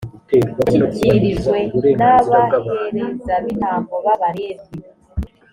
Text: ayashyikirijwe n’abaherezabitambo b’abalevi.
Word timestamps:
ayashyikirijwe 0.69 1.57
n’abaherezabitambo 1.99 3.93
b’abalevi. 4.05 4.67